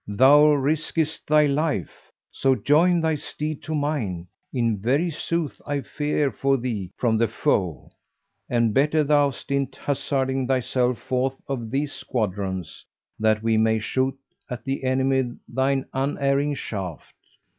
[0.07, 6.31] thou riskest thy life, so join thy steed to mine; in very sooth I fear
[6.31, 7.91] for thee from the foe;
[8.49, 12.83] and better thou stint hazarding thyself forth of these squadrons,
[13.19, 14.17] that we may shoot
[14.49, 17.13] at the enemy thine unerring shaft."